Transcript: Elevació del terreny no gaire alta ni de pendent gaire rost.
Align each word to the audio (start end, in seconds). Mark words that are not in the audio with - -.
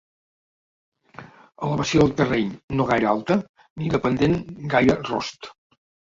Elevació 1.67 1.99
del 2.05 2.15
terreny 2.21 2.47
no 2.79 2.87
gaire 2.91 3.09
alta 3.11 3.37
ni 3.83 3.91
de 3.97 3.99
pendent 4.07 4.33
gaire 4.75 4.97
rost. 5.11 5.51